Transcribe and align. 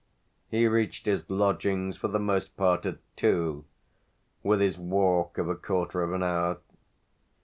He 0.49 0.67
reached 0.67 1.05
his 1.05 1.29
lodgings 1.29 1.95
for 1.95 2.07
the 2.07 2.17
most 2.17 2.57
part 2.57 2.87
at 2.87 2.97
two 3.15 3.65
with 4.41 4.59
his 4.59 4.79
walk 4.79 5.37
of 5.37 5.47
a 5.47 5.53
quarter 5.53 6.01
of 6.01 6.11
an 6.11 6.23
hour. 6.23 6.57